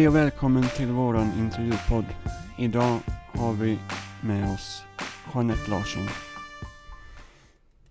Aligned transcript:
Hej 0.00 0.08
och 0.08 0.16
välkommen 0.16 0.62
till 0.76 0.92
våran 0.92 1.32
intervjupodd. 1.38 2.04
Idag 2.58 2.98
har 3.32 3.52
vi 3.52 3.78
med 4.22 4.52
oss 4.54 4.82
Jeanette 5.34 5.70
Larsson. 5.70 6.02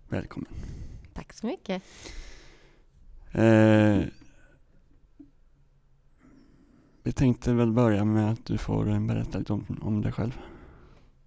Välkommen. 0.07 0.51
Tack 1.13 1.33
så 1.33 1.45
mycket. 1.45 1.83
Eh, 3.31 3.99
vi 7.03 7.11
tänkte 7.11 7.53
väl 7.53 7.71
börja 7.71 8.05
med 8.05 8.31
att 8.31 8.45
du 8.45 8.57
får 8.57 8.89
eh, 8.89 8.99
berätta 8.99 9.37
lite 9.39 9.53
om, 9.53 9.65
om 9.81 10.01
dig 10.01 10.11
själv. 10.11 10.39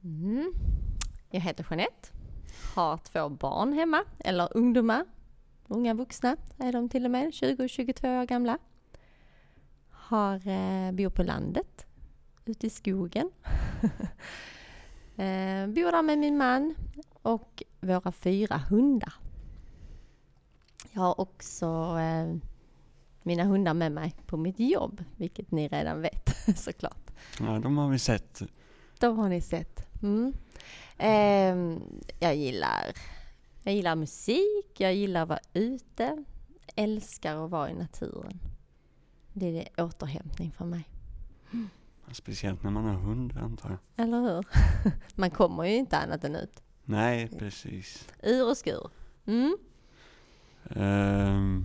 Mm. 0.04 0.52
Jag 1.30 1.40
heter 1.40 1.66
Jeanette, 1.70 2.08
har 2.74 2.96
två 2.96 3.28
barn 3.28 3.72
hemma, 3.72 4.04
eller 4.18 4.56
ungdomar, 4.56 5.04
unga 5.66 5.94
vuxna 5.94 6.36
är 6.58 6.72
de 6.72 6.88
till 6.88 7.04
och 7.04 7.10
med, 7.10 7.34
20 7.34 7.64
och 7.64 7.70
22 7.70 8.08
år 8.08 8.26
gamla. 8.26 8.58
Har, 10.04 10.34
eh, 10.48 10.92
bor 10.92 11.10
på 11.10 11.22
landet, 11.22 11.86
ute 12.44 12.66
i 12.66 12.70
skogen. 12.70 13.30
eh, 15.16 15.66
bor 15.66 15.92
där 15.92 16.02
med 16.02 16.18
min 16.18 16.36
man 16.36 16.74
och 17.22 17.62
våra 17.80 18.12
fyra 18.12 18.56
hundar. 18.56 19.14
Jag 20.92 21.02
har 21.02 21.20
också 21.20 21.66
eh, 21.98 22.36
mina 23.22 23.44
hundar 23.44 23.74
med 23.74 23.92
mig 23.92 24.14
på 24.26 24.36
mitt 24.36 24.58
jobb, 24.58 25.04
vilket 25.16 25.50
ni 25.50 25.68
redan 25.68 26.02
vet 26.02 26.36
såklart. 26.58 27.10
Ja, 27.40 27.58
de 27.58 27.78
har 27.78 27.88
vi 27.88 27.98
sett. 27.98 28.42
De 28.98 29.18
har 29.18 29.28
ni 29.28 29.40
sett. 29.40 30.02
Mm. 30.02 30.32
Eh, 30.98 31.82
jag, 32.20 32.36
gillar, 32.36 32.92
jag 33.62 33.74
gillar 33.74 33.96
musik, 33.96 34.74
jag 34.78 34.94
gillar 34.94 35.22
att 35.22 35.28
vara 35.28 35.40
ute, 35.52 36.24
älskar 36.76 37.44
att 37.44 37.50
vara 37.50 37.70
i 37.70 37.74
naturen. 37.74 38.38
Det 39.32 39.46
är 39.46 39.52
det 39.52 39.82
återhämtning 39.82 40.52
för 40.52 40.64
mig. 40.64 40.88
Speciellt 42.12 42.62
när 42.62 42.70
man 42.70 42.84
har 42.84 42.94
hund 42.94 43.36
antar 43.36 43.70
jag. 43.70 44.04
Eller 44.04 44.20
hur? 44.20 44.46
Man 45.20 45.30
kommer 45.30 45.64
ju 45.64 45.74
inte 45.74 45.98
annat 45.98 46.24
än 46.24 46.36
ut. 46.36 46.62
Nej, 46.84 47.28
precis. 47.38 48.08
Ur 48.22 48.48
och 48.50 48.56
skur. 48.56 48.90
Mm. 49.26 49.56
Ehm. 50.70 51.64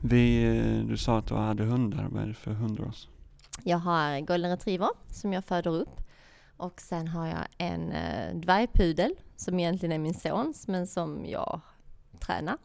Vi, 0.00 0.44
eh, 0.44 0.86
du 0.86 0.96
sa 0.96 1.18
att 1.18 1.26
du 1.26 1.34
hade 1.34 1.64
hundar. 1.64 2.08
Vad 2.10 2.22
är 2.22 2.26
det 2.26 2.34
för 2.34 2.52
hundras? 2.52 3.08
Jag 3.62 3.78
har 3.78 4.20
golden 4.20 4.50
retriever 4.50 4.88
som 5.10 5.32
jag 5.32 5.44
föder 5.44 5.70
upp. 5.70 6.00
Och 6.56 6.80
sen 6.80 7.08
har 7.08 7.26
jag 7.26 7.46
en 7.58 7.92
eh, 7.92 8.34
dvärgpudel 8.34 9.14
som 9.36 9.60
egentligen 9.60 9.92
är 9.92 9.98
min 9.98 10.14
sons 10.14 10.68
men 10.68 10.86
som 10.86 11.26
jag 11.26 11.60
tränar. 12.18 12.58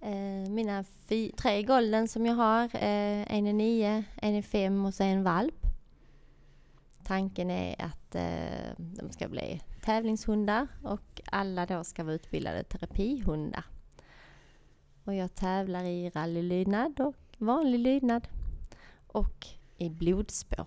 Eh, 0.00 0.50
mina 0.50 0.84
fy, 1.08 1.32
tre 1.32 1.62
golden 1.62 2.08
som 2.08 2.26
jag 2.26 2.34
har, 2.34 2.64
eh, 2.64 3.32
en 3.32 3.46
är 3.46 3.52
nio, 3.52 4.04
en 4.16 4.34
är 4.34 4.42
fem 4.42 4.86
och 4.86 4.94
så 4.94 5.02
en 5.02 5.22
valp. 5.22 5.66
Tanken 7.04 7.50
är 7.50 7.82
att 7.82 8.14
eh, 8.14 8.74
de 8.76 9.12
ska 9.12 9.28
bli 9.28 9.60
tävlingshundar 9.86 10.68
och 10.82 11.20
alla 11.24 11.66
då 11.66 11.84
ska 11.84 12.04
vara 12.04 12.14
utbildade 12.14 12.64
terapihundar. 12.64 13.64
Och 15.04 15.14
jag 15.14 15.34
tävlar 15.34 15.84
i 15.84 16.10
rallylydnad 16.10 17.00
och 17.00 17.16
vanlig 17.38 17.78
lydnad 17.78 18.28
och 19.06 19.46
i 19.76 19.90
blodspår. 19.90 20.66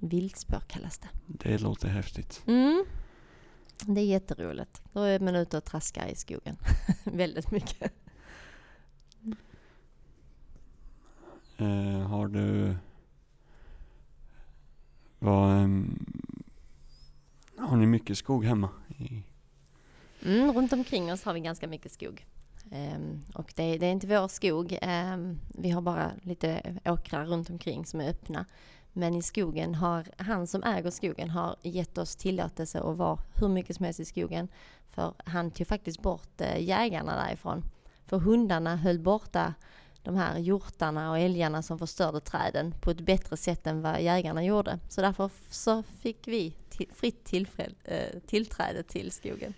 Viltspår 0.00 0.60
kallas 0.68 0.98
det. 0.98 1.08
Det 1.26 1.58
låter 1.58 1.88
häftigt. 1.88 2.42
Mm. 2.46 2.84
Det 3.86 4.00
är 4.00 4.04
jätteroligt. 4.04 4.82
Då 4.92 5.00
är 5.00 5.20
man 5.20 5.36
ute 5.36 5.56
och 5.56 5.64
traskar 5.64 6.06
i 6.06 6.14
skogen. 6.14 6.56
Väldigt 7.04 7.50
mycket. 7.50 7.92
Eh, 11.56 12.00
har 12.00 12.28
du... 12.28 12.76
Vad 15.18 15.68
har 17.62 17.76
ni 17.76 17.86
mycket 17.86 18.18
skog 18.18 18.44
hemma? 18.44 18.68
Mm, 20.24 20.52
runt 20.52 20.72
omkring 20.72 21.12
oss 21.12 21.24
har 21.24 21.34
vi 21.34 21.40
ganska 21.40 21.68
mycket 21.68 21.92
skog. 21.92 22.26
Um, 22.70 23.24
och 23.34 23.52
det, 23.56 23.78
det 23.78 23.86
är 23.86 23.92
inte 23.92 24.06
vår 24.06 24.28
skog. 24.28 24.78
Um, 24.82 25.40
vi 25.48 25.70
har 25.70 25.82
bara 25.82 26.10
lite 26.22 26.78
åkrar 26.84 27.26
runt 27.26 27.50
omkring 27.50 27.86
som 27.86 28.00
är 28.00 28.08
öppna. 28.08 28.46
Men 28.92 29.14
i 29.14 29.22
skogen 29.22 29.74
har 29.74 30.06
han 30.16 30.46
som 30.46 30.62
äger 30.62 30.90
skogen 30.90 31.30
har 31.30 31.56
gett 31.62 31.98
oss 31.98 32.16
tillåtelse 32.16 32.80
att 32.80 32.96
vara 32.96 33.18
hur 33.34 33.48
mycket 33.48 33.76
som 33.76 33.84
helst 33.84 34.00
i 34.00 34.04
skogen. 34.04 34.48
För 34.90 35.14
han 35.24 35.50
tog 35.50 35.66
faktiskt 35.66 36.02
bort 36.02 36.40
eh, 36.40 36.62
jägarna 36.62 37.16
därifrån. 37.16 37.64
För 38.06 38.18
hundarna 38.18 38.76
höll 38.76 38.98
borta 38.98 39.54
de 40.02 40.16
här 40.16 40.38
hjortarna 40.38 41.10
och 41.10 41.18
älgarna 41.18 41.62
som 41.62 41.78
förstörde 41.78 42.20
träden 42.20 42.74
på 42.80 42.90
ett 42.90 43.00
bättre 43.00 43.36
sätt 43.36 43.66
än 43.66 43.82
vad 43.82 44.02
jägarna 44.02 44.44
gjorde. 44.44 44.78
Så 44.88 45.00
därför 45.00 45.30
så 45.50 45.82
fick 45.82 46.28
vi 46.28 46.56
till, 46.68 46.88
fritt 46.94 47.32
eh, 47.84 48.20
tillträde 48.26 48.82
till 48.82 49.12
skogen. 49.12 49.54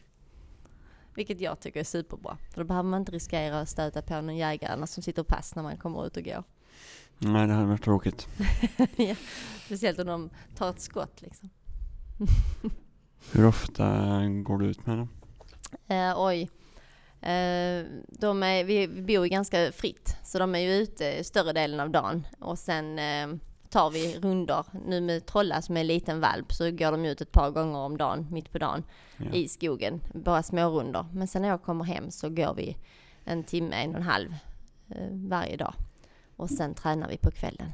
Vilket 1.14 1.40
jag 1.40 1.60
tycker 1.60 1.80
är 1.80 1.84
superbra. 1.84 2.36
För 2.50 2.60
då 2.60 2.64
behöver 2.64 2.88
man 2.88 3.00
inte 3.00 3.12
riskera 3.12 3.60
att 3.60 3.68
stöta 3.68 4.02
på 4.02 4.14
någon 4.14 4.36
jägare 4.36 4.86
som 4.86 5.02
sitter 5.02 5.22
pass 5.22 5.54
när 5.54 5.62
man 5.62 5.76
kommer 5.76 6.06
ut 6.06 6.16
och 6.16 6.24
går. 6.24 6.44
nej, 7.18 7.46
det 7.46 7.52
hade 7.52 7.66
varit 7.66 7.84
tråkigt. 7.84 8.28
ja, 8.96 9.14
speciellt 9.66 9.98
om 9.98 10.06
de 10.06 10.30
tar 10.56 10.70
ett 10.70 10.80
skott 10.80 11.22
liksom. 11.22 11.50
Hur 13.32 13.46
ofta 13.46 13.84
går 14.28 14.58
du 14.58 14.66
ut 14.66 14.86
med 14.86 14.98
dem? 14.98 15.08
Eh, 15.88 16.14
oj. 16.16 16.50
Eh, 17.24 17.84
de 18.08 18.42
är, 18.42 18.64
vi, 18.64 18.88
bor 18.88 19.24
ju 19.24 19.28
ganska 19.28 19.72
fritt, 19.72 20.16
så 20.24 20.38
de 20.38 20.54
är 20.54 20.58
ju 20.58 20.72
ute 20.72 21.24
större 21.24 21.52
delen 21.52 21.80
av 21.80 21.90
dagen. 21.90 22.26
Och 22.40 22.58
sen 22.58 22.98
eh, 22.98 23.28
tar 23.70 23.90
vi 23.90 24.18
rundor. 24.18 24.66
Nu 24.86 25.00
med 25.00 25.26
Trolla 25.26 25.62
som 25.62 25.76
är 25.76 25.80
en 25.80 25.86
liten 25.86 26.20
valp 26.20 26.52
så 26.52 26.70
går 26.70 26.90
de 26.92 27.04
ut 27.04 27.20
ett 27.20 27.32
par 27.32 27.50
gånger 27.50 27.78
om 27.78 27.96
dagen, 27.96 28.26
mitt 28.30 28.52
på 28.52 28.58
dagen, 28.58 28.84
Ja. 29.16 29.32
i 29.32 29.48
skogen. 29.48 30.00
Bara 30.14 30.42
små 30.42 30.68
rundor. 30.70 31.06
Men 31.12 31.28
sen 31.28 31.42
när 31.42 31.48
jag 31.48 31.62
kommer 31.62 31.84
hem 31.84 32.10
så 32.10 32.28
går 32.28 32.54
vi 32.54 32.76
en 33.24 33.44
timme, 33.44 33.76
en 33.76 33.90
och 33.90 33.96
en 33.96 34.02
halv 34.02 34.34
eh, 34.90 35.08
varje 35.10 35.56
dag. 35.56 35.74
Och 36.36 36.50
sen 36.50 36.74
tränar 36.74 37.08
vi 37.08 37.16
på 37.16 37.30
kvällen. 37.30 37.72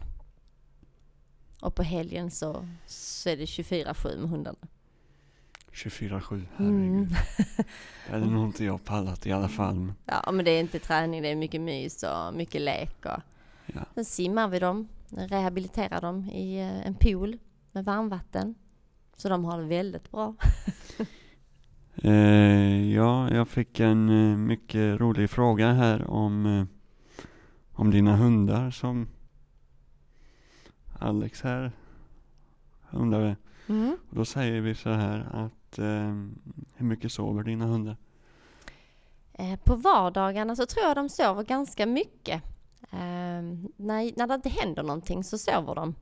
Och 1.62 1.74
på 1.74 1.82
helgen 1.82 2.30
så, 2.30 2.66
så 2.86 3.28
är 3.28 3.36
det 3.36 3.44
24-7 3.44 4.16
med 4.18 4.30
hundarna. 4.30 4.58
24-7, 5.72 6.42
herregud. 6.56 6.56
Mm. 6.58 7.08
Det 8.06 8.12
hade 8.12 8.26
nog 8.26 8.44
inte 8.44 8.64
jag 8.64 8.84
pallat 8.84 9.26
i 9.26 9.32
alla 9.32 9.48
fall. 9.48 9.74
Men, 9.74 9.94
Ja, 10.04 10.32
men 10.32 10.44
det 10.44 10.50
är 10.50 10.60
inte 10.60 10.78
träning, 10.78 11.22
det 11.22 11.28
är 11.28 11.36
mycket 11.36 11.60
mys 11.60 12.02
och 12.02 12.34
mycket 12.34 12.60
lek. 12.60 12.96
Och 13.06 13.20
ja. 13.66 13.80
sen 13.94 14.04
simmar 14.04 14.48
vi 14.48 14.58
dem, 14.58 14.88
rehabiliterar 15.10 16.00
dem 16.00 16.24
i 16.24 16.60
eh, 16.60 16.86
en 16.86 16.94
pool 16.94 17.38
med 17.72 17.84
varmvatten. 17.84 18.54
Så 19.16 19.28
de 19.28 19.44
har 19.44 19.58
det 19.58 19.64
väldigt 19.64 20.10
bra. 20.10 20.34
Eh, 22.02 22.90
ja, 22.94 23.00
Ja, 23.30 23.34
jag 23.36 23.48
fick 23.48 23.80
en 23.80 24.08
eh, 24.08 24.36
mycket 24.36 25.00
rolig 25.00 25.30
fråga 25.30 25.72
här 25.72 26.10
om, 26.10 26.46
eh, 26.46 26.64
om 27.72 27.90
dina 27.90 28.16
hundar 28.16 28.70
som 28.70 29.08
Alex 30.98 31.42
här 31.42 31.72
undrade. 32.90 33.36
Mm. 33.68 33.96
Och 34.10 34.16
då 34.16 34.24
säger 34.24 34.60
vi 34.60 34.74
så 34.74 34.90
här 34.90 35.18
att 35.32 35.78
eh, 35.78 36.14
hur 36.74 36.86
mycket 36.86 37.12
sover 37.12 37.42
dina 37.42 37.64
hundar? 37.66 37.96
Eh, 39.32 39.56
På 39.64 39.74
vardagarna 39.76 40.56
så 40.56 40.66
tror 40.66 40.86
jag 40.86 40.96
de 40.96 41.08
sover 41.08 41.42
ganska 41.42 41.86
mycket. 41.86 42.42
Eh, 42.90 43.42
när, 43.76 44.16
när 44.18 44.26
det 44.26 44.34
inte 44.34 44.48
händer 44.48 44.82
någonting 44.82 45.24
så 45.24 45.38
sover 45.38 45.74
de. 45.74 45.94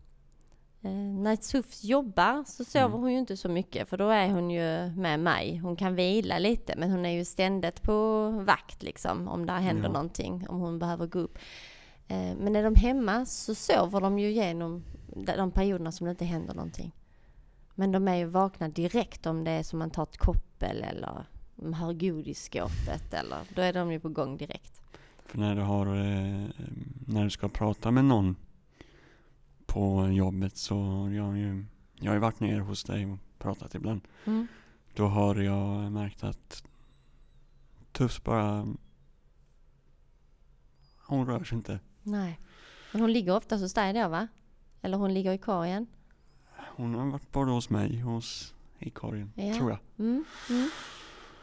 Eh, 0.82 0.90
när 1.20 1.37
Sufs 1.37 1.84
jobbar 1.84 2.44
så 2.46 2.64
sover 2.64 2.87
Mm. 2.87 3.00
hon 3.00 3.12
ju 3.12 3.19
inte 3.19 3.37
så 3.37 3.49
mycket 3.49 3.88
för 3.88 3.96
då 3.96 4.08
är 4.08 4.28
hon 4.31 4.50
ju 4.50 4.90
med 4.96 5.20
mig. 5.20 5.56
Hon 5.58 5.76
kan 5.76 5.94
vila 5.94 6.38
lite 6.38 6.75
men 6.76 6.90
hon 6.90 7.06
är 7.06 7.11
ju 7.19 7.25
ständigt 7.25 7.82
på 7.82 8.31
vakt 8.31 8.82
liksom 8.82 9.28
om 9.28 9.46
det 9.46 9.52
händer 9.52 9.82
Ja. 9.88 9.93
någonting, 9.93 10.46
om 10.49 10.61
hon 10.61 10.78
behöver 10.78 11.06
gå 11.06 11.19
upp. 11.19 11.38
Eh, 12.08 12.37
men 12.38 12.56
är 12.56 12.62
de 12.62 12.75
hemma 12.75 13.26
så 13.26 13.54
sover 13.54 14.00
de 14.00 14.19
ju 14.19 14.31
genom 14.32 14.84
de 15.16 15.37
de 15.37 15.50
perioderna 15.50 15.93
som 15.93 16.04
det 16.04 16.11
inte 16.11 16.25
händer 16.25 16.54
någonting. 16.54 16.93
Men 17.78 17.92
de 17.92 18.08
är 18.08 18.14
ju 18.14 18.25
vakna 18.25 18.69
direkt 18.69 19.26
om 19.26 19.44
det 19.44 19.50
är 19.50 19.62
som 19.62 19.78
man 19.78 19.90
tar 19.90 20.02
ett 20.02 20.16
koppel 20.16 20.82
eller 20.82 21.26
de 21.56 21.72
hör 21.72 21.92
godisskåpet 21.92 23.14
eller 23.14 23.38
då 23.54 23.62
är 23.62 23.72
de 23.72 23.92
ju 23.92 24.00
på 24.00 24.08
gång 24.08 24.36
direkt. 24.36 24.80
För 25.26 25.38
när 25.38 25.56
du 25.56 25.62
har, 25.62 25.86
eh, 25.86 26.48
när 27.06 27.25
du 27.25 27.30
ska 27.30 27.48
prata 27.48 27.90
med 27.90 28.04
någon 28.04 28.36
på 29.66 30.08
jobbet 30.08 30.56
så 30.56 30.80
har 30.82 31.10
jag 31.10 31.38
ju, 31.38 31.64
jag 31.94 32.10
har 32.10 32.14
ju 32.14 32.20
varit 32.20 32.40
nere 32.40 32.60
hos 32.60 32.84
dig 32.84 33.06
och 33.06 33.19
pratat 33.38 33.75
ibland. 33.75 34.00
Mm. 34.25 34.46
Då 34.94 35.06
har 35.06 35.36
jag 35.36 35.92
märkt 35.92 36.25
att 36.25 36.64
Tufs 37.92 38.22
bara, 38.22 38.66
hon 41.06 41.26
rör 41.26 41.44
sig 41.44 41.56
inte. 41.56 41.80
Nej. 42.02 42.40
Men 42.92 43.00
hon 43.00 43.12
ligger 43.12 43.36
ofta 43.36 43.56
hos 43.56 43.75
dig 43.75 43.92
då 43.92 44.08
va? 44.08 44.28
Eller 44.82 44.96
hon 44.96 45.14
ligger 45.14 45.32
i 45.32 45.38
korgen? 45.38 45.86
Hon 46.78 46.94
har 46.94 47.06
varit 47.06 47.32
både 47.32 47.50
hos 47.50 47.70
mig 47.70 48.04
och 48.04 48.10
hos, 48.12 48.54
i 48.78 48.90
korgen, 48.90 49.32
Ja. 49.34 49.54
tror 49.54 49.70
jag. 49.70 49.78
Mm. 49.98 50.25
Mm. 50.50 50.70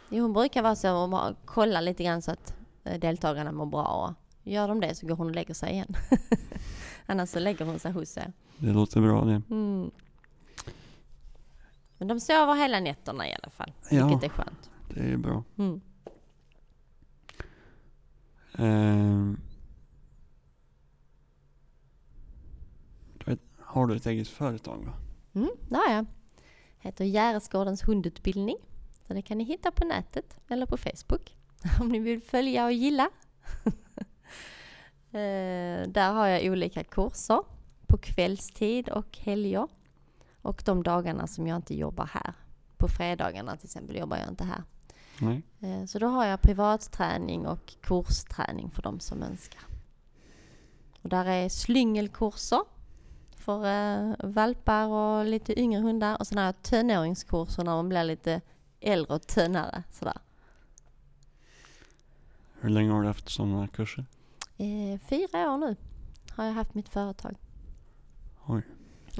Jo, 0.09 0.21
hon 0.23 0.33
brukar 0.33 0.61
vara 0.63 0.75
så 0.75 0.97
och 1.03 1.09
bara 1.09 1.35
kolla 1.45 1.81
lite 1.81 2.03
grann 2.03 2.21
så 2.21 2.31
att 2.31 2.55
eh, 2.83 2.99
deltagarna 2.99 3.51
mår 3.51 3.65
bra 3.65 3.85
och 3.85 4.13
gör 4.51 4.67
de 4.67 4.79
det 4.79 4.95
så 4.95 5.07
går 5.07 5.15
hon 5.15 5.27
och 5.27 5.35
lägger 5.35 5.53
sig 5.53 5.71
igen. 5.71 5.95
Annars 7.05 7.29
så 7.29 7.39
lägger 7.39 7.65
hon 7.65 7.79
sig 7.79 7.91
hos 7.91 8.17
er. 8.17 8.33
Det 8.57 8.73
låter 8.73 9.01
bra 9.01 9.25
det. 9.25 9.41
Mm. 9.49 9.91
Men 11.97 12.07
de 12.07 12.19
sover 12.19 12.55
hela 12.55 12.79
nätterna 12.79 13.29
i 13.29 13.33
alla 13.41 13.49
fall, 13.49 13.71
Ja. 13.91 14.07
vilket 14.07 14.23
är 14.23 14.29
skönt. 14.35 14.69
Det 14.93 14.99
är 14.99 15.17
bra. 15.17 15.43
Mm. 15.57 15.81
Vet, 23.25 23.39
har 23.59 23.87
du 23.87 23.95
ett 23.95 24.05
eget 24.05 24.27
företag 24.27 24.77
va? 24.85 24.93
Mm, 25.35 25.49
det 25.69 25.75
har 25.75 25.93
jag. 25.93 26.05
Heter 26.79 27.05
Järesgårdens 27.05 27.87
hundutbildning. 27.87 28.57
Så 29.07 29.13
det 29.13 29.21
kan 29.21 29.37
ni 29.37 29.43
hitta 29.43 29.71
på 29.71 29.85
nätet 29.85 30.37
eller 30.47 30.65
på 30.65 30.77
Facebook 30.77 31.35
om 31.79 31.89
ni 31.89 31.99
vill 31.99 32.21
följa 32.21 32.65
och 32.65 32.71
gilla. 32.73 33.09
Eh, 35.11 35.87
Där 35.87 36.13
har 36.13 36.27
jag 36.27 36.51
olika 36.51 36.83
kurser 36.83 37.39
på 37.87 37.97
kvällstid 37.97 38.89
och 38.89 39.17
helger. 39.17 39.67
Och 40.41 40.61
de 40.65 40.83
dagarna 40.83 41.27
som 41.27 41.47
jag 41.47 41.55
inte 41.55 41.75
jobbar 41.75 42.05
här. 42.05 42.33
På 42.77 42.87
fredagarna 42.87 43.55
till 43.57 43.65
exempel 43.67 43.95
jobbar 43.95 44.17
jag 44.17 44.29
inte 44.29 44.43
här. 44.43 44.63
Nej. 45.19 45.41
Eh, 45.61 45.85
Så 45.85 45.99
då 45.99 46.07
har 46.07 46.25
jag 46.25 46.41
privatträning 46.41 47.47
och 47.47 47.73
kursträning 47.81 48.71
för 48.71 48.81
de 48.81 48.99
som 48.99 49.23
önskar. 49.23 49.61
Och 51.01 51.09
där 51.09 51.25
är 51.25 51.49
slyngelkurser 51.49 52.61
för 53.45 53.65
eh, 53.65 54.13
valpar 54.23 54.87
och 54.87 55.25
lite 55.25 55.59
yngre 55.59 55.81
hundar. 55.81 56.17
Och 56.19 56.27
sen 56.27 56.37
har 56.37 56.45
jag 56.45 56.61
tonåringskurser 56.61 57.63
när 57.63 57.71
man 57.71 57.89
blir 57.89 58.03
lite 58.03 58.41
äldre 58.79 59.15
och 59.15 59.27
tönare. 59.27 59.83
Sådär. 59.91 60.17
Hur 62.59 62.69
länge 62.69 62.91
har 62.91 63.01
du 63.01 63.07
haft 63.07 63.29
sådana 63.29 63.67
kurser? 63.67 64.05
Eh, 64.57 64.99
fyra 65.09 65.51
år 65.53 65.57
nu 65.57 65.75
har 66.35 66.45
jag 66.45 66.53
haft 66.53 66.73
mitt 66.73 66.89
företag. 66.89 67.35
Oj. 68.45 68.61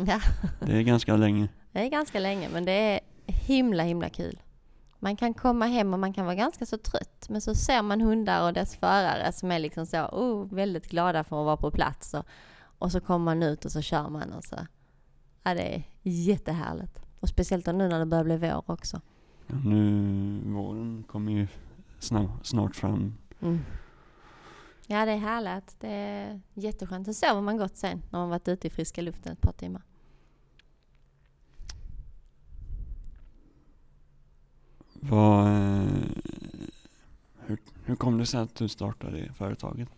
Ja, 0.08 0.20
Det 0.60 0.78
är 0.78 0.82
ganska 0.82 1.16
länge. 1.16 1.48
det 1.72 1.80
är 1.80 1.90
ganska 1.90 2.20
länge 2.20 2.50
men 2.50 2.66
det 2.66 2.72
är 2.72 3.00
himla 3.26 3.84
himla 3.84 4.10
kul. 4.10 4.42
Man 5.00 5.16
kan 5.16 5.34
komma 5.34 5.66
hem 5.66 5.94
och 5.94 6.00
man 6.00 6.14
kan 6.14 6.26
vara 6.26 6.36
ganska 6.36 6.66
så 6.66 6.78
trött 6.78 7.26
men 7.30 7.42
så 7.42 7.56
ser 7.56 7.82
man 7.82 8.02
hundar 8.02 8.48
och 8.48 8.54
dess 8.54 8.76
förare 8.76 9.32
som 9.32 9.52
är 9.52 9.60
liksom 9.60 9.86
så 9.86 10.06
oh, 10.06 10.54
väldigt 10.54 10.88
glada 10.90 11.24
för 11.24 11.40
att 11.40 11.46
vara 11.46 11.58
på 11.58 11.72
plats 11.72 12.14
och, 12.14 12.26
och 12.80 12.92
så 12.92 13.00
kommer 13.00 13.26
man 13.26 13.44
ut 13.44 13.66
och 13.66 13.72
så 13.72 13.82
kör 13.82 14.10
man 14.10 14.34
och 14.34 14.44
så. 14.44 14.56
Ja, 15.44 15.54
det 15.54 15.76
är 15.76 15.84
jättehärligt. 16.02 17.00
Och 17.20 17.30
speciellt 17.30 17.66
nu 17.66 17.74
när 17.74 18.00
det 18.00 18.06
börjar 18.06 18.24
bli 18.24 18.38
vår 18.38 18.72
också. 18.72 19.02
Ja, 19.48 19.56
nu, 19.66 20.40
våren 20.46 21.04
kommer 21.08 21.32
ju 21.32 21.48
snart, 22.44 22.76
fram. 22.76 23.18
Mm. 23.42 23.60
Ja, 24.88 25.06
det 25.06 25.12
är 25.12 25.18
härligt. 25.18 25.80
Det 25.80 25.88
är 25.88 26.42
jätteskönt. 26.54 27.08
Så 27.08 27.14
sover 27.14 27.42
man 27.42 27.58
gott 27.58 27.78
sen 27.78 28.02
när 28.12 28.20
man 28.20 28.30
varit 28.30 28.48
ute 28.48 28.68
i 28.68 28.70
friska 28.70 29.02
luften 29.02 29.34
ett 29.34 29.42
par 29.42 29.52
timmar. 29.52 29.82
Vad, 34.94 35.48
eh, 35.48 35.88
hur, 37.40 37.58
hur 37.84 37.96
kom 37.96 38.18
det 38.18 38.26
sig 38.26 38.40
att 38.40 38.56
du 38.56 38.68
startade 38.68 39.34
företaget? 39.34 39.90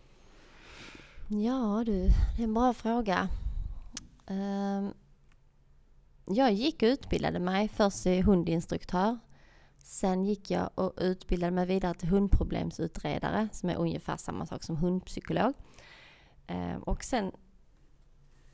Ja 1.30 1.84
du, 1.86 2.10
det 2.36 2.42
är 2.42 2.44
en 2.44 2.54
bra 2.54 2.74
fråga. 2.74 3.30
Ehm, 4.28 4.94
jag 6.26 6.54
gick 6.54 6.82
och 6.82 6.88
utbildade 6.88 7.40
mig 7.40 7.68
först 7.68 8.04
till 8.04 8.24
hundinstruktör. 8.24 9.18
Sen 9.78 10.26
gick 10.26 10.52
jag 10.52 10.70
och 10.76 10.94
utbildade 10.98 11.52
mig 11.52 11.66
vidare 11.66 11.94
till 11.94 12.10
hundproblemsutredare 12.10 13.50
som 13.52 13.70
är 13.70 13.76
ungefär 13.76 14.18
samma 14.18 14.46
sak 14.46 14.64
som 14.64 14.78
hundpsykolog. 14.78 15.54
Ehm, 16.48 16.84
och 16.84 17.04
sen 17.04 17.32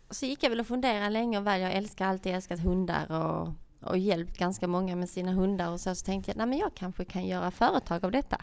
så 0.09 0.25
gick 0.25 0.43
jag 0.43 0.49
väl 0.49 0.59
och 0.59 0.67
funderade 0.67 1.09
länge 1.09 1.37
och 1.37 1.47
väl, 1.47 1.61
jag 1.61 1.73
älskar 1.73 2.07
alltid 2.07 2.35
älskat 2.35 2.59
hundar 2.59 3.11
och, 3.11 3.49
och 3.89 3.97
hjälpt 3.97 4.37
ganska 4.37 4.67
många 4.67 4.95
med 4.95 5.09
sina 5.09 5.31
hundar 5.31 5.71
och 5.71 5.79
så, 5.79 5.95
så 5.95 6.05
tänkte 6.05 6.31
jag, 6.31 6.37
nej 6.37 6.47
men 6.47 6.57
jag 6.57 6.75
kanske 6.75 7.05
kan 7.05 7.25
göra 7.25 7.51
företag 7.51 8.05
av 8.05 8.11
detta. 8.11 8.41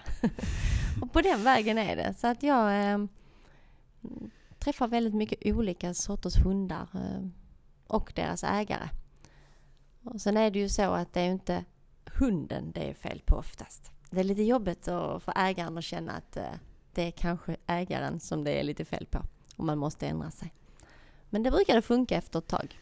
och 1.02 1.12
på 1.12 1.20
den 1.20 1.44
vägen 1.44 1.78
är 1.78 1.96
det. 1.96 2.14
Så 2.14 2.26
att 2.26 2.42
jag 2.42 2.84
ehm, 2.84 3.08
träffar 4.58 4.88
väldigt 4.88 5.14
mycket 5.14 5.38
olika 5.44 5.94
sorters 5.94 6.36
hundar 6.36 6.88
eh, 6.94 7.28
och 7.86 8.12
deras 8.16 8.44
ägare. 8.44 8.88
Och 10.04 10.20
sen 10.20 10.36
är 10.36 10.50
det 10.50 10.58
ju 10.58 10.68
så 10.68 10.82
att 10.82 11.12
det 11.12 11.20
är 11.20 11.30
inte 11.30 11.64
hunden 12.04 12.72
det 12.72 12.90
är 12.90 12.94
fel 12.94 13.22
på 13.26 13.36
oftast. 13.36 13.90
Det 14.10 14.20
är 14.20 14.24
lite 14.24 14.42
jobbigt 14.42 14.88
att 14.88 15.22
för 15.22 15.32
ägaren 15.36 15.78
att 15.78 15.84
känna 15.84 16.12
att 16.12 16.36
eh, 16.36 16.44
det 16.94 17.02
är 17.02 17.10
kanske 17.10 17.56
ägaren 17.66 18.20
som 18.20 18.44
det 18.44 18.60
är 18.60 18.62
lite 18.62 18.84
fel 18.84 19.06
på 19.06 19.22
och 19.56 19.64
man 19.64 19.78
måste 19.78 20.06
ändra 20.06 20.30
sig. 20.30 20.52
Men 21.30 21.42
det 21.42 21.50
brukar 21.50 21.74
det 21.74 21.82
funka 21.82 22.16
efter 22.16 22.38
ett 22.38 22.48
tag. 22.48 22.78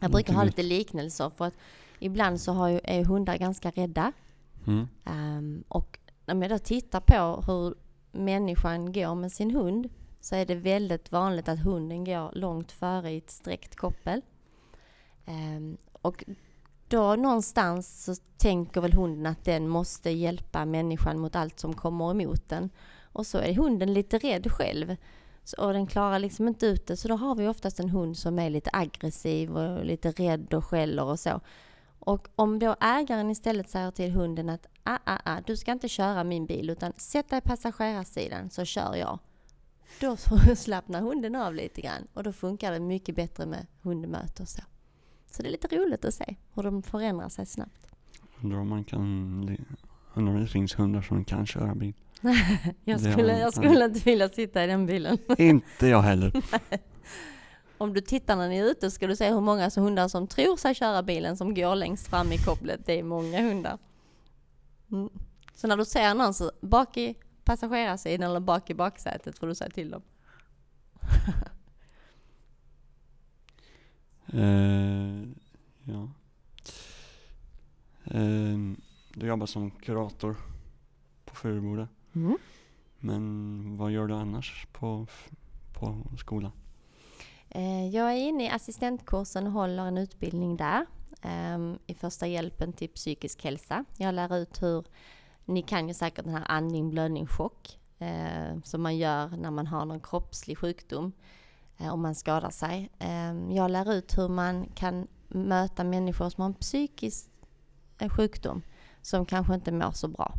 Jag 0.00 0.10
brukar 0.10 0.34
ha 0.34 0.44
lite 0.44 0.62
liknelser 0.62 1.30
för 1.30 1.44
att 1.44 1.54
ibland 1.98 2.40
så 2.40 2.52
har 2.52 2.68
ju, 2.68 2.80
är 2.84 3.04
hundar 3.04 3.36
ganska 3.36 3.70
rädda 3.70 4.12
Mm. 4.66 4.88
Ehm, 5.04 5.64
och 5.68 5.98
om 6.26 6.42
jag 6.42 6.50
då 6.50 6.58
tittar 6.58 7.00
på 7.00 7.42
hur 7.46 7.74
människan 8.12 8.92
går 8.92 9.14
med 9.14 9.32
sin 9.32 9.50
hund 9.50 9.88
så 10.20 10.36
är 10.36 10.46
det 10.46 10.54
väldigt 10.54 11.12
vanligt 11.12 11.48
att 11.48 11.58
hunden 11.60 12.04
går 12.04 12.30
långt 12.32 12.72
före 12.72 13.10
i 13.10 13.18
ett 13.18 13.30
sträckt 13.30 13.76
koppel. 13.76 14.22
Um, 15.26 15.76
och 15.92 16.24
då 16.88 17.16
någonstans 17.16 18.04
så 18.04 18.14
tänker 18.36 18.80
väl 18.80 18.92
hunden 18.92 19.26
att 19.26 19.44
den 19.44 19.68
måste 19.68 20.10
hjälpa 20.10 20.64
människan 20.64 21.18
mot 21.18 21.36
allt 21.36 21.60
som 21.60 21.74
kommer 21.74 22.10
emot 22.10 22.48
den. 22.48 22.70
Och 23.12 23.26
så 23.26 23.38
är 23.38 23.54
hunden 23.54 23.92
lite 23.92 24.18
rädd 24.18 24.52
själv. 24.52 24.96
Så, 25.44 25.66
och 25.66 25.72
den 25.72 25.86
klarar 25.86 26.18
liksom 26.18 26.48
inte 26.48 26.66
ut 26.66 26.86
det. 26.86 26.96
Så 26.96 27.08
då 27.08 27.14
har 27.14 27.34
vi 27.34 27.48
oftast 27.48 27.80
en 27.80 27.88
hund 27.88 28.16
som 28.16 28.38
är 28.38 28.50
lite 28.50 28.70
aggressiv 28.72 29.56
och 29.56 29.84
lite 29.84 30.10
rädd 30.10 30.54
och 30.54 30.64
skäller 30.64 31.04
och 31.04 31.20
så. 31.20 31.40
Och 32.00 32.28
om 32.36 32.58
då 32.58 32.76
ägaren 32.80 33.30
istället 33.30 33.68
säger 33.68 33.90
till 33.90 34.12
hunden 34.12 34.48
att 34.48 34.66
ah, 34.82 34.98
ah, 35.04 35.18
ah, 35.24 35.40
du 35.46 35.56
ska 35.56 35.72
inte 35.72 35.88
köra 35.88 36.24
min 36.24 36.46
bil 36.46 36.70
utan 36.70 36.92
sätt 36.96 37.28
dig 37.28 37.38
i 37.38 37.40
passagerarsidan 37.40 38.50
så 38.50 38.64
kör 38.64 38.96
jag. 38.96 39.18
Då 40.00 40.16
slappnar 40.56 41.00
hunden 41.00 41.34
av 41.34 41.54
lite 41.54 41.80
grann 41.80 42.06
och 42.14 42.22
då 42.22 42.32
funkar 42.32 42.72
det 42.72 42.80
mycket 42.80 43.16
bättre 43.16 43.46
med 43.46 43.66
hundmöte 43.82 44.42
och 44.42 44.48
så. 44.48 44.62
Så 45.30 45.42
det 45.42 45.48
är 45.48 45.50
lite 45.50 45.76
roligt 45.76 46.04
att 46.04 46.14
se 46.14 46.36
hur 46.54 46.62
de 46.62 46.82
förändrar 46.82 47.28
sig 47.28 47.46
snabbt. 47.46 47.86
Undrar 48.42 48.58
om 48.58 48.68
man 48.68 48.84
kan, 48.84 49.00
undrar 50.14 50.34
om 50.34 50.40
det 50.40 50.46
finns 50.46 50.78
hundar 50.78 51.02
som 51.02 51.24
kan 51.24 51.46
köra 51.46 51.74
bil. 51.74 51.94
Jag 52.84 53.00
skulle, 53.00 53.38
jag 53.38 53.54
skulle 53.54 53.84
inte 53.84 54.00
vilja 54.00 54.28
sitta 54.28 54.64
i 54.64 54.66
den 54.66 54.86
bilen. 54.86 55.18
Inte 55.38 55.86
jag 55.86 56.02
heller. 56.02 56.32
Om 57.80 57.92
du 57.92 58.00
tittar 58.00 58.36
när 58.36 58.48
ni 58.48 58.58
är 58.58 58.64
ute 58.64 58.90
ska 58.90 59.06
du 59.06 59.16
se 59.16 59.30
hur 59.30 59.40
många 59.40 59.70
hundar 59.76 60.08
som 60.08 60.26
tror 60.26 60.56
sig 60.56 60.74
köra 60.74 61.02
bilen 61.02 61.36
som 61.36 61.54
går 61.54 61.74
längst 61.74 62.08
fram 62.08 62.32
i 62.32 62.38
kopplet. 62.38 62.80
Det 62.86 62.98
är 62.98 63.02
många 63.02 63.42
hundar. 63.42 63.78
Mm. 64.92 65.08
Så 65.54 65.66
när 65.66 65.76
du 65.76 65.84
ser 65.84 66.14
någon 66.14 66.34
så 66.34 66.52
bak 66.60 66.96
i 66.96 67.14
passagerarsidan 67.44 68.30
eller 68.30 68.40
bak 68.40 68.70
i 68.70 68.74
baksätet 68.74 69.38
får 69.38 69.46
du 69.46 69.54
säga 69.54 69.70
till 69.70 69.90
dem. 69.90 70.02
Eh, 74.32 75.22
ja. 75.84 76.08
Eh, 78.04 78.58
du 79.14 79.26
jobbar 79.26 79.46
som 79.46 79.70
kurator 79.70 80.36
på 81.24 81.34
Furuboda. 81.34 81.88
Mm. 82.14 82.38
Men 82.98 83.76
vad 83.76 83.92
gör 83.92 84.06
du 84.06 84.14
annars 84.14 84.66
på, 84.72 85.06
på 85.72 86.02
skolan? 86.18 86.52
Eh, 87.50 87.88
jag 87.88 88.12
är 88.12 88.16
inne 88.16 88.44
i 88.44 88.50
assistentkursen 88.50 89.46
och 89.46 89.52
håller 89.52 89.84
en 89.84 89.98
utbildning 89.98 90.56
där 90.56 90.86
ehm, 91.22 91.78
i 91.86 91.94
första 91.94 92.26
hjälpen 92.26 92.72
till 92.72 92.88
psykisk 92.88 93.44
hälsa. 93.44 93.84
Jag 93.96 94.14
lär 94.14 94.36
ut 94.36 94.62
hur, 94.62 94.84
ni 95.44 95.62
kan 95.62 95.88
ju 95.88 95.94
säkert 95.94 96.24
den 96.24 96.34
här 96.34 96.44
andning, 96.48 96.90
blödning, 96.90 97.26
chock 97.26 97.78
eh, 97.98 98.60
som 98.64 98.82
man 98.82 98.96
gör 98.96 99.28
när 99.28 99.50
man 99.50 99.66
har 99.66 99.84
någon 99.84 100.00
kroppslig 100.00 100.58
sjukdom 100.58 101.12
eh, 101.78 101.92
om 101.92 102.02
man 102.02 102.14
skadar 102.14 102.50
sig. 102.50 102.90
Ehm, 102.98 103.52
jag 103.52 103.70
lär 103.70 103.92
ut 103.92 104.18
hur 104.18 104.28
man 104.28 104.68
kan 104.74 105.06
möta 105.28 105.84
människor 105.84 106.30
som 106.30 106.42
har 106.42 106.48
en 106.48 106.54
psykisk 106.54 107.30
sjukdom 108.16 108.62
som 109.02 109.26
kanske 109.26 109.54
inte 109.54 109.72
mår 109.72 109.92
så 109.92 110.08
bra. 110.08 110.34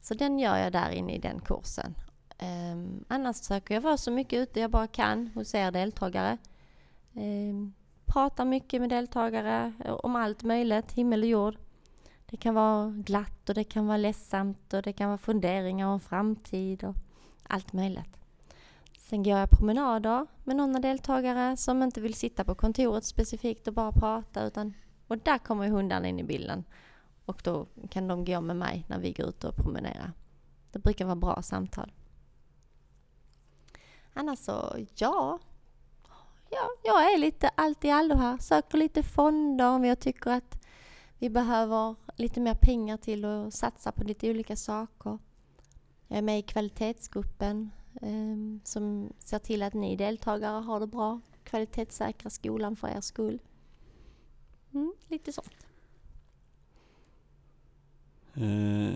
Så 0.00 0.14
den 0.14 0.38
gör 0.38 0.56
jag 0.56 0.72
där 0.72 0.90
inne 0.90 1.14
i 1.14 1.18
den 1.18 1.40
kursen. 1.40 1.94
Um, 2.42 3.04
annars 3.08 3.38
försöker 3.38 3.74
jag 3.74 3.80
vara 3.80 3.96
så 3.96 4.10
mycket 4.10 4.38
ute 4.38 4.60
jag 4.60 4.70
bara 4.70 4.86
kan 4.86 5.30
hos 5.34 5.54
er 5.54 5.70
deltagare. 5.70 6.38
Um, 7.12 7.74
pratar 8.06 8.44
mycket 8.44 8.80
med 8.80 8.90
deltagare 8.90 9.72
eh, 9.84 9.92
om 9.92 10.16
allt 10.16 10.42
möjligt, 10.42 10.92
himmel 10.92 11.22
och 11.22 11.28
jord. 11.28 11.56
Det 12.26 12.36
kan 12.36 12.54
vara 12.54 12.90
glatt 12.90 13.48
och 13.48 13.54
det 13.54 13.64
kan 13.64 13.86
vara 13.86 13.96
ledsamt 13.96 14.72
och 14.72 14.82
det 14.82 14.92
kan 14.92 15.08
vara 15.08 15.18
funderingar 15.18 15.86
om 15.86 16.00
framtid 16.00 16.84
och 16.84 16.94
allt 17.42 17.72
möjligt. 17.72 18.16
Sen 18.98 19.22
går 19.22 19.38
jag 19.38 19.50
promenader 19.50 20.26
med 20.44 20.56
några 20.56 20.78
deltagare 20.78 21.56
som 21.56 21.82
inte 21.82 22.00
vill 22.00 22.14
sitta 22.14 22.44
på 22.44 22.54
kontoret 22.54 23.04
specifikt 23.04 23.68
och 23.68 23.74
bara 23.74 23.92
prata 23.92 24.46
utan 24.46 24.74
och 25.06 25.18
där 25.18 25.38
kommer 25.38 25.68
hundarna 25.68 26.08
in 26.08 26.20
i 26.20 26.24
bilden. 26.24 26.64
Och 27.24 27.40
då 27.44 27.66
kan 27.90 28.08
de 28.08 28.24
gå 28.24 28.40
med 28.40 28.56
mig 28.56 28.84
när 28.88 28.98
vi 28.98 29.12
går 29.12 29.28
ut 29.28 29.44
och 29.44 29.56
promenerar. 29.56 30.12
Det 30.72 30.78
brukar 30.78 31.04
vara 31.04 31.16
bra 31.16 31.42
samtal. 31.42 31.92
Annars 34.18 34.38
så, 34.38 34.76
ja. 34.94 35.38
ja. 36.50 36.70
Jag 36.84 37.14
är 37.14 37.18
lite 37.18 37.48
allt 37.48 37.84
i 37.84 37.90
allo 37.90 38.14
här. 38.14 38.38
Söker 38.38 38.78
lite 38.78 39.02
fonder 39.02 39.70
om 39.70 39.84
jag 39.84 40.00
tycker 40.00 40.30
att 40.30 40.62
vi 41.18 41.30
behöver 41.30 41.94
lite 42.16 42.40
mer 42.40 42.54
pengar 42.54 42.96
till 42.96 43.24
att 43.24 43.54
satsa 43.54 43.92
på 43.92 44.04
lite 44.04 44.30
olika 44.30 44.56
saker. 44.56 45.18
Jag 46.08 46.18
är 46.18 46.22
med 46.22 46.38
i 46.38 46.42
kvalitetsgruppen 46.42 47.70
eh, 48.02 48.64
som 48.64 49.12
ser 49.18 49.38
till 49.38 49.62
att 49.62 49.74
ni 49.74 49.96
deltagare 49.96 50.60
har 50.60 50.80
det 50.80 50.86
bra. 50.86 51.20
Kvalitetssäkra 51.44 52.30
skolan 52.30 52.76
för 52.76 52.88
er 52.88 53.00
skull. 53.00 53.38
Mm, 54.74 54.94
lite 55.08 55.32
sånt. 55.32 55.66
Eh, 58.34 58.94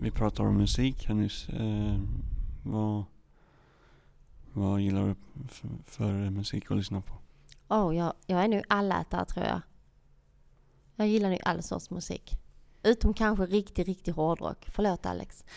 vi 0.00 0.10
pratar 0.10 0.44
om 0.44 0.56
musik 0.56 1.06
här 1.08 1.14
nyss. 1.14 1.48
Eh, 1.48 1.98
vad, 2.62 3.04
vad 4.54 4.80
gillar 4.80 5.06
du 5.06 5.14
för, 5.48 5.68
för 5.84 6.12
musik 6.30 6.70
att 6.70 6.76
lyssna 6.76 7.00
på? 7.00 7.14
Oh, 7.68 7.96
jag, 7.96 8.12
jag 8.26 8.44
är 8.44 8.48
nog 8.48 8.62
allätare 8.68 9.24
tror 9.24 9.46
jag. 9.46 9.60
Jag 10.96 11.08
gillar 11.08 11.30
nog 11.30 11.40
all 11.44 11.62
sorts 11.62 11.90
musik. 11.90 12.30
Utom 12.82 13.14
kanske 13.14 13.46
riktig, 13.46 13.88
riktig 13.88 14.12
hårdrock. 14.12 14.66
Förlåt 14.72 15.06
Alex. 15.06 15.44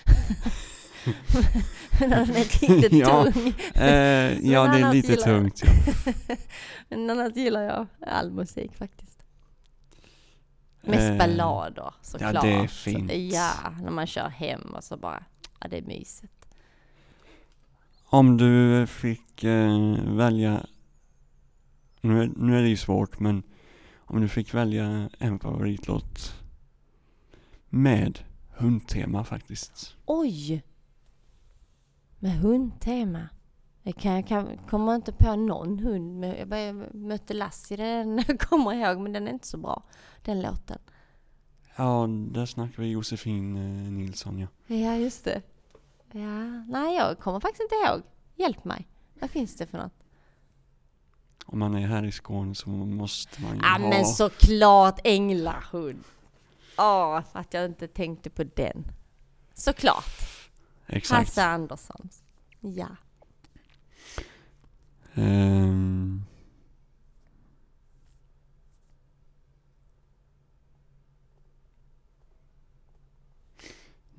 När 2.00 2.08
den 2.10 2.30
är 2.30 2.34
riktigt 2.34 2.92
Ja, 3.00 3.32
tung. 3.32 3.54
Eh, 3.76 4.40
ja, 4.52 4.68
det 4.68 4.80
är 4.80 4.94
lite 4.94 5.16
tungt. 5.16 5.62
Ja. 5.66 5.72
Men 6.90 7.10
annars 7.10 7.36
gillar 7.36 7.62
jag 7.62 7.88
all 8.08 8.32
musik 8.32 8.76
faktiskt. 8.76 9.24
Mest 10.82 11.02
Eh, 11.02 11.18
ballader 11.18 11.94
såklart. 12.02 12.42
det 12.42 12.54
är 12.54 12.68
fint. 12.68 13.12
Ja, 13.14 13.52
när 13.82 13.92
man 13.92 14.08
kör 14.08 14.30
hem 14.30 14.62
och 14.62 14.84
så 14.84 14.98
bara, 14.98 15.24
ja 15.60 15.68
det 15.68 15.78
är 15.78 15.82
mysigt. 15.82 16.37
Om 18.10 18.38
du 18.38 18.88
fick 18.88 19.44
eh, 19.44 20.00
välja, 20.04 20.66
nu 22.02 22.22
är, 22.22 22.32
nu 22.36 22.58
är 22.58 22.62
det 22.62 22.70
ju 22.70 22.78
svårt, 22.78 23.20
men 23.20 23.44
om 23.98 24.22
du 24.22 24.28
fick 24.28 24.54
välja 24.54 25.10
en 25.20 25.40
favoritlåt 25.40 26.36
med 27.70 28.20
hundtema 28.58 29.24
faktiskt. 29.24 29.96
Oj! 30.06 30.64
Med 32.20 32.32
hundtema. 32.32 33.30
Jag, 33.84 33.96
kan, 33.96 34.16
jag 34.16 34.28
kan, 34.28 34.58
kommer 34.58 34.96
inte 34.96 35.12
på 35.12 35.36
någon 35.36 35.80
hund. 35.80 36.26
Jag 36.26 36.48
bara 36.48 36.74
mötte 36.94 37.34
Lassie, 37.34 37.78
den 37.84 38.24
jag 38.28 38.40
kommer 38.40 38.74
ihåg, 38.74 39.00
men 39.00 39.14
den 39.14 39.28
är 39.28 39.32
inte 39.32 39.48
så 39.48 39.58
bra. 39.58 39.84
Den 40.22 40.42
låten. 40.42 40.80
Ja, 41.76 42.08
där 42.08 42.46
snackar 42.46 42.84
vi 42.84 42.90
Josefin 42.90 43.56
eh, 43.56 43.92
Nilsson 43.92 44.40
ja. 44.40 44.48
Ja, 44.68 44.96
just 44.96 45.26
det. 45.26 45.42
Ja, 46.12 46.64
nej 46.68 46.96
jag 46.96 47.20
kommer 47.20 47.40
faktiskt 47.40 47.62
inte 47.62 47.76
ihåg. 47.76 48.02
Hjälp 48.36 48.64
mig. 48.66 48.88
Vad 49.20 49.30
finns 49.32 49.56
det 49.56 49.66
för 49.68 49.78
något? 49.78 50.04
Om 51.46 51.60
man 51.60 51.76
är 51.76 51.88
här 51.88 52.04
i 52.04 52.12
Skåne 52.12 52.56
så 52.56 52.70
måste 52.70 53.42
man 53.42 53.56
ju 53.56 53.62
Ja, 53.62 53.70
ha... 53.70 53.78
men 53.90 54.06
såklart 54.06 55.00
Änglahund. 55.04 56.04
Ja, 56.78 57.24
att 57.32 57.54
jag 57.54 57.66
inte 57.66 57.88
tänkte 57.88 58.30
på 58.30 58.44
den. 58.44 58.86
Såklart. 59.54 60.06
Exakt. 60.88 61.20
Hasse 61.28 61.44
Andersson. 61.44 62.10
Ja. 62.60 62.88
Ehm. 65.14 66.07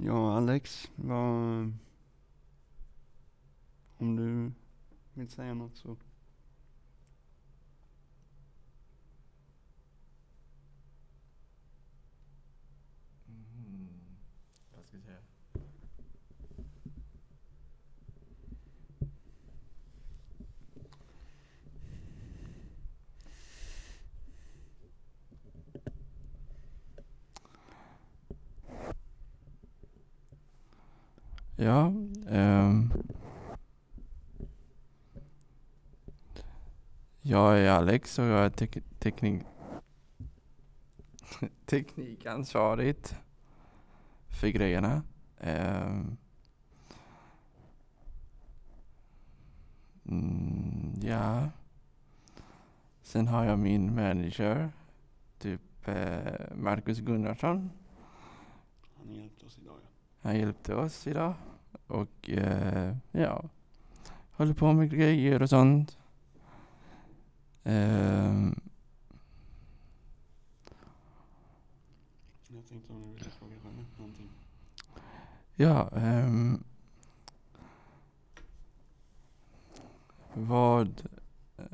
Ja, 0.01 0.37
Alex, 0.37 0.91
vad... 0.97 1.73
Om 3.97 4.17
du 4.17 4.53
vill 5.15 5.31
säga 5.31 5.55
något 5.55 5.77
så... 5.77 5.97
Mm. 13.29 13.89
Jag 14.77 14.85
ska 14.85 15.01
säga. 15.01 15.19
Ja, 31.61 31.93
Um, 32.31 32.93
Jag 37.23 37.59
är 37.59 37.71
Alex 37.71 38.19
och 38.19 38.25
jag 38.25 38.45
är 38.45 38.51
tek- 38.51 38.85
teknik 38.99 39.43
teknikansvarigt 41.67 43.17
för 44.41 44.49
grejerna. 44.49 45.03
Um, 45.41 46.17
Mm, 50.05 50.95
ja. 51.03 51.49
Sen 53.03 53.29
har 53.29 53.45
jag 53.45 53.59
min 53.59 53.95
manager, 53.95 54.71
typ 55.39 55.89
eh, 55.89 56.57
Marcus 56.57 56.99
Gunnarsson. 56.99 57.71
Han 58.99 59.15
hjälpte 59.15 59.47
oss 59.47 59.59
idag 59.59 59.77
ja. 59.83 59.89
Han 60.23 60.37
hjälpte 60.39 60.75
oss 60.75 61.07
idag. 61.07 61.35
Och 61.87 62.31
eh, 62.31 62.97
ja, 63.13 63.45
håller 64.33 64.55
på 64.55 64.73
med 64.73 64.91
grejer 64.91 65.43
och 65.43 65.49
sånt. 65.51 65.99
Ehm, 67.65 68.61
Jag 72.49 72.67
tänkte 72.69 72.93
om 72.93 73.03
du 73.03 73.09
ville 73.09 73.31
fråga 73.31 73.53
Jeanette 73.65 73.99
någonting. 73.99 74.29
ja, 75.55 75.91
ehm, 75.97 76.65
vad 80.35 81.03
eh, 81.57 81.65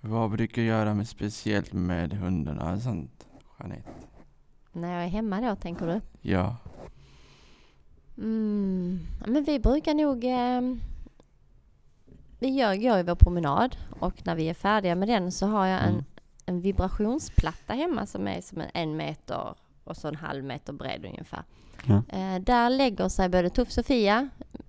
vad 0.00 0.30
brukar 0.30 0.62
göra 0.62 0.94
med 0.94 1.08
speciellt 1.08 1.72
med 1.72 2.12
hundarna 2.12 2.72
och 2.72 2.82
sånt, 2.82 3.26
Jeanette? 3.58 3.90
När 4.72 4.92
jag 4.94 5.04
är 5.04 5.08
hemma 5.08 5.40
då, 5.40 5.56
tänker 5.56 5.86
du? 5.86 6.00
Ja, 6.20 6.56
Mm, 8.18 9.00
men 9.26 9.44
vi 9.44 9.58
brukar 9.58 9.94
nog... 9.94 10.24
Eh, 10.24 10.60
vi 12.38 12.48
gör, 12.48 12.74
går 12.76 12.96
ju 12.96 13.02
vår 13.02 13.14
promenad 13.14 13.76
och 14.00 14.26
när 14.26 14.34
vi 14.34 14.48
är 14.48 14.54
färdiga 14.54 14.94
med 14.94 15.08
den 15.08 15.32
så 15.32 15.46
har 15.46 15.66
jag 15.66 15.82
en, 15.82 15.92
Mm. 15.92 16.04
en 16.46 16.60
vibrationsplatta 16.60 17.72
hemma 17.74 18.06
som 18.06 18.28
är 18.28 18.40
som 18.40 18.62
en 18.74 18.96
meter 18.96 19.54
och 19.88 19.96
så 19.96 20.08
en 20.08 20.16
halv 20.16 20.44
meter 20.44 20.72
bred 20.72 21.04
ungefär. 21.04 21.42
Ja. 21.84 22.02
Eh, 22.08 22.40
där 22.40 22.70
lägger 22.70 23.08
sig 23.08 23.28
både 23.28 23.50
Tuff 23.50 23.70
Sofia, 23.72 24.28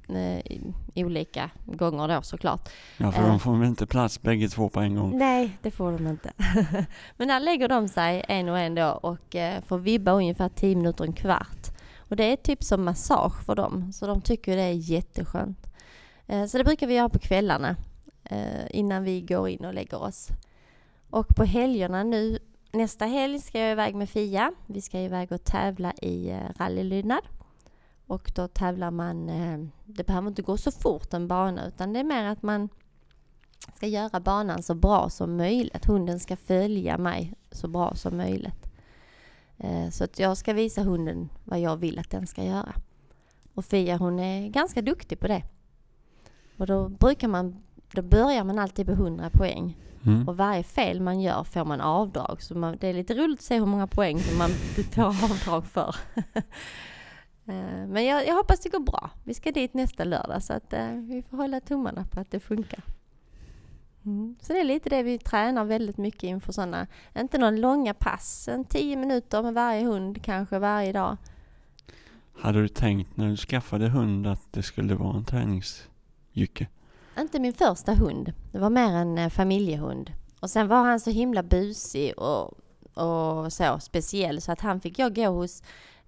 eh, 0.10 0.62
olika 0.96 1.50
gånger 1.66 2.08
då 2.08 2.22
såklart. 2.22 2.70
Ja, 2.98 3.12
för 3.12 3.22
Eh. 3.22 3.28
de 3.28 3.40
får 3.40 3.56
väl 3.58 3.68
inte 3.68 3.86
plats 3.86 4.22
bägge 4.22 4.50
två 4.50 4.70
på 4.70 4.80
en 4.80 4.96
gång. 4.96 5.18
Nej, 5.18 5.58
det 5.62 5.72
får 5.72 5.92
de 5.92 6.08
inte. 6.08 6.32
Men 7.18 7.28
där 7.28 7.40
lägger 7.40 7.68
de 7.68 7.88
sig 7.88 8.26
en 8.28 8.50
och 8.50 8.60
en 8.60 8.76
då 8.76 8.88
och 8.90 9.36
eh, 9.36 9.62
får 9.64 9.78
vibba 9.78 10.12
ungefär 10.12 10.50
10 10.50 10.76
minuter, 10.76 11.04
en 11.04 11.14
kvart. 11.14 11.68
Och 11.98 12.16
det 12.16 12.24
är 12.32 12.36
typ 12.36 12.64
som 12.64 12.84
massage 12.84 13.46
för 13.46 13.56
dem, 13.56 13.94
så 13.94 14.08
de 14.08 14.22
tycker 14.22 14.56
det 14.56 14.62
är 14.64 14.74
jätteskönt. 14.74 15.68
Eh, 16.28 16.46
så 16.46 16.58
det 16.58 16.64
brukar 16.64 16.88
vi 16.88 16.94
göra 16.94 17.10
på 17.10 17.20
kvällarna 17.20 17.76
eh, 18.24 18.66
innan 18.70 19.04
vi 19.04 19.22
går 19.22 19.50
in 19.50 19.66
och 19.66 19.74
lägger 19.74 20.02
oss. 20.04 20.28
Och 21.10 21.28
på 21.28 21.44
helgerna 21.44 22.04
nu, 22.04 22.40
nästa 22.72 23.06
helg 23.06 23.40
ska 23.40 23.60
jag 23.60 23.72
iväg 23.72 23.96
med 23.96 24.10
Fia. 24.10 24.54
Vi 24.68 24.82
ska 24.82 25.00
iväg 25.00 25.32
och 25.32 25.44
tävla 25.44 25.94
i 25.94 26.30
eh, 26.30 26.40
rallylydnad. 26.58 27.22
Och 28.08 28.32
då 28.36 28.48
tävlar 28.48 28.92
man, 28.92 29.30
eh, 29.30 29.60
det 29.86 30.04
behöver 30.04 30.28
inte 30.28 30.42
gå 30.42 30.58
så 30.58 30.72
fort 30.72 31.14
en 31.14 31.28
bana 31.28 31.68
utan 31.68 31.94
det 31.94 32.00
är 32.00 32.04
mer 32.04 32.26
att 32.26 32.44
man 32.44 32.70
ska 33.76 33.88
göra 33.88 34.20
banan 34.20 34.64
så 34.64 34.76
bra 34.76 35.10
som 35.10 35.38
möjligt. 35.38 35.86
Hunden 35.86 36.20
ska 36.20 36.36
följa 36.36 36.98
mig 36.98 37.34
så 37.52 37.68
bra 37.68 37.96
som 37.96 38.18
möjligt. 38.18 38.72
Eh, 39.58 39.90
så 39.90 40.04
att 40.04 40.20
jag 40.20 40.38
ska 40.38 40.54
visa 40.54 40.84
hunden 40.84 41.30
vad 41.44 41.60
jag 41.60 41.78
vill 41.78 42.00
att 42.00 42.10
den 42.10 42.28
ska 42.28 42.44
göra. 42.44 42.74
Och 43.54 43.66
Fia 43.66 43.98
hon 43.98 44.20
är 44.20 44.48
ganska 44.48 44.82
duktig 44.82 45.20
på 45.20 45.28
det. 45.28 45.44
Och 46.58 46.68
då 46.68 46.90
brukar 46.90 47.28
man, 47.28 47.64
då 47.92 48.02
börjar 48.02 48.44
man 48.44 48.60
alltid 48.60 48.86
på 48.86 48.92
100 48.92 49.30
poäng. 49.30 49.78
Mm. 50.06 50.28
Och 50.28 50.38
varje 50.38 50.64
fel 50.64 51.02
man 51.02 51.22
gör 51.22 51.44
får 51.44 51.66
man 51.66 51.82
avdrag. 51.82 52.42
Så 52.42 52.58
man, 52.58 52.78
det 52.80 52.88
är 52.88 52.94
lite 52.94 53.14
roligt 53.14 53.40
att 53.40 53.46
se 53.46 53.60
hur 53.60 53.66
många 53.66 53.88
poäng 53.88 54.20
som 54.20 54.38
man 54.38 54.50
får 54.94 55.04
avdrag 55.04 55.66
för. 55.66 55.96
Eh, 57.46 57.88
Men 57.88 58.06
jag, 58.06 58.28
jag 58.28 58.36
hoppas 58.36 58.60
det 58.60 58.70
går 58.70 58.80
bra. 58.80 59.10
Vi 59.24 59.34
ska 59.34 59.52
dit 59.52 59.74
nästa 59.74 60.04
lördag 60.04 60.44
så 60.44 60.54
att 60.54 60.74
eh, 60.74 60.92
vi 60.92 61.24
får 61.30 61.38
hålla 61.38 61.60
tummarna 61.60 62.06
på 62.06 62.20
att 62.20 62.32
det 62.32 62.40
funkar. 62.40 62.84
Mm. 64.06 64.36
Så 64.42 64.54
det 64.54 64.60
är 64.60 64.64
lite 64.64 64.90
det 64.90 65.04
vi 65.04 65.18
tränar 65.18 65.66
väldigt 65.66 65.98
mycket 65.98 66.24
inför 66.24 66.52
sådana, 66.52 66.88
inte 67.18 67.38
några 67.38 67.52
långa 67.52 67.94
pass, 67.94 68.48
en 68.48 68.66
10 68.66 68.96
minuter 68.96 69.44
med 69.44 69.54
varje 69.54 69.86
hund 69.86 70.24
kanske 70.24 70.60
varje 70.60 70.92
dag. 70.92 71.18
Hade 72.40 72.62
du 72.62 72.68
tänkt 72.68 73.18
när 73.18 73.30
du 73.30 73.38
skaffade 73.38 73.90
hund 73.90 74.28
att 74.28 74.54
det 74.54 74.64
skulle 74.64 74.96
vara 74.96 75.18
en 75.18 75.26
träningsjycke? 75.26 76.68
Inte 77.22 77.40
min 77.40 77.54
första 77.54 77.94
hund, 77.94 78.34
det 78.52 78.60
var 78.60 78.70
mer 78.70 78.92
en 78.92 79.18
eh, 79.18 79.30
familjehund. 79.30 80.12
Och 80.40 80.50
sen 80.50 80.68
var 80.68 80.84
han 80.84 81.00
så 81.00 81.10
himla 81.10 81.44
busig 81.44 82.20
och, 82.20 82.54
och 82.94 83.54
så 83.54 83.80
speciell 83.80 84.42
så 84.42 84.52
att 84.52 84.62
han 84.62 84.82
fick 84.82 85.00
jag 85.00 85.16
gå 85.16 85.28
hos 85.28 85.64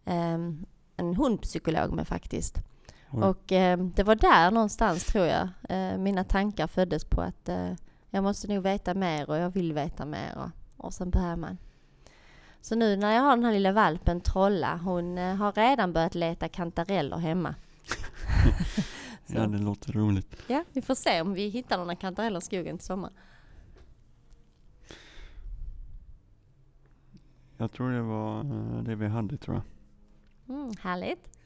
ehm, 0.06 0.66
en 0.98 1.16
hundpsykolog 1.16 1.94
med 1.94 2.08
faktiskt. 2.08 2.58
Oj. 3.12 3.24
Och 3.24 3.52
eh, 3.52 3.78
det 3.78 4.04
var 4.04 4.16
där 4.16 4.52
någonstans 4.52 5.06
tror 5.06 5.26
jag 5.26 5.48
eh, 5.70 5.98
mina 5.98 6.24
tankar 6.24 6.68
föddes 6.68 7.06
på 7.06 7.22
att 7.22 7.50
eh, 7.50 7.72
jag 8.10 8.24
måste 8.24 8.48
nog 8.48 8.64
veta 8.64 8.94
mer 8.94 9.30
och 9.30 9.38
jag 9.38 9.50
vill 9.50 9.74
veta 9.74 10.06
mer 10.06 10.38
och, 10.38 10.86
och 10.86 10.94
sen 10.94 11.10
börjar 11.10 11.36
man. 11.36 11.58
Så 12.62 12.76
nu 12.76 12.96
när 12.96 13.16
jag 13.16 13.22
har 13.22 13.36
den 13.36 13.46
här 13.46 13.54
lilla 13.54 13.72
valpen 13.72 14.22
Trolla, 14.22 14.80
hon 14.84 15.18
eh, 15.18 15.36
har 15.36 15.52
redan 15.52 15.94
börjat 15.94 16.16
leta 16.16 16.48
kantareller 16.48 17.18
hemma. 17.18 17.56
Så, 19.32 19.38
Ja, 19.38 19.48
det 19.48 19.58
låter 19.58 19.94
roligt. 19.94 20.44
ja, 20.48 20.64
vi 20.74 20.82
får 20.82 20.96
se 20.96 21.22
om 21.22 21.34
vi 21.34 21.48
hittar 21.50 21.78
några 21.78 21.96
kantareller 21.96 22.38
i 22.38 22.42
skogen 22.42 22.78
till 22.78 22.86
sommar. 22.88 23.12
Jag 27.58 27.72
tror 27.72 27.92
det 27.92 28.02
var 28.02 28.40
eh, 28.40 28.84
det 28.84 28.96
vi 28.96 29.08
hade 29.08 29.38
tror 29.38 29.56
jag. 29.56 29.64
Mm, 30.56 30.72
härligt. 30.82 31.38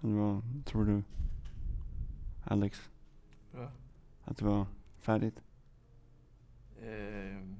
Det 0.00 0.08
var, 0.14 0.42
tror 0.64 0.84
du, 0.84 1.02
Alex, 2.44 2.90
Bra. 3.52 3.70
att 4.24 4.36
det 4.36 4.44
var 4.44 4.66
färdigt? 5.00 5.40
Ehm. 6.82 7.56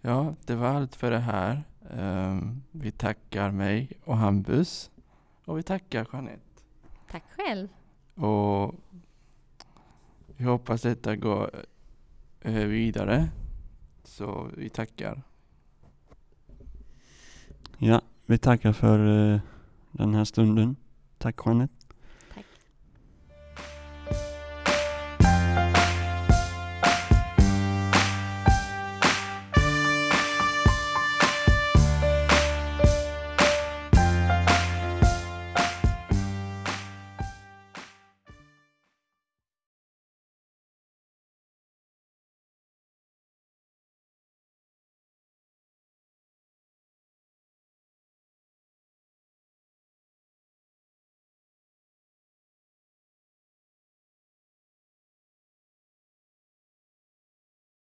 Ja, 0.00 0.34
det 0.46 0.54
var 0.54 0.68
allt 0.68 0.96
för 0.96 1.10
det 1.10 1.18
här. 1.18 1.62
Ehm, 1.90 2.62
vi 2.72 2.90
tackar 2.90 3.50
mig 3.50 3.92
och 4.04 4.16
Hampus. 4.16 4.90
Och 5.44 5.58
vi 5.58 5.62
tackar 5.62 6.08
Jeanette. 6.12 6.62
Tack 7.10 7.24
själv. 7.36 7.68
Och 8.14 8.74
vi 10.36 10.44
hoppas 10.44 10.82
detta 10.82 11.16
går 11.16 11.50
eh, 12.40 12.52
vidare. 12.52 13.28
Så 14.04 14.50
vi 14.56 14.68
tackar. 14.68 15.22
Ja, 17.78 18.00
vi 18.26 18.38
tackar 18.38 18.72
för 18.72 19.32
eh, 19.32 19.40
den 19.92 20.14
här 20.14 20.24
stunden. 20.24 20.76
Tack 21.18 21.40
Jeanette. 21.46 21.77